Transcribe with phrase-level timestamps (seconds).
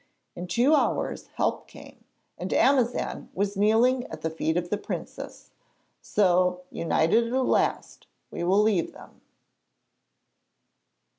[0.35, 2.05] In two hours help came,
[2.35, 5.51] and Amazan was kneeling at the feet of the princess.
[6.01, 9.21] So, united at last, we will leave them.